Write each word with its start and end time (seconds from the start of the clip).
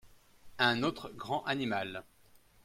Un 0.57 0.81
autre 0.81 1.09
grand 1.15 1.43
animal. 1.43 2.03